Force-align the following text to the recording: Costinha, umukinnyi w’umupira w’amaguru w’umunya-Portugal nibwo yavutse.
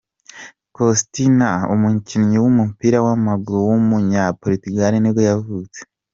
Costinha, 0.75 1.51
umukinnyi 1.73 2.37
w’umupira 2.43 2.97
w’amaguru 3.05 3.59
w’umunya-Portugal 3.71 4.93
nibwo 4.99 5.21
yavutse. 5.29 5.79